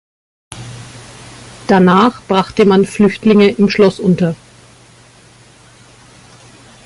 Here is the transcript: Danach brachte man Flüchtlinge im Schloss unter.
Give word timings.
Danach 1.67 2.23
brachte 2.27 2.65
man 2.65 2.85
Flüchtlinge 2.87 3.49
im 3.51 3.69
Schloss 3.69 3.99
unter. 3.99 4.35